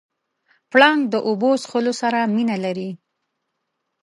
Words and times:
پړانګ 0.71 1.01
د 1.09 1.15
اوبو 1.27 1.49
څښلو 1.61 1.93
سره 2.01 2.19
مینه 2.35 2.55
لري. 2.65 2.89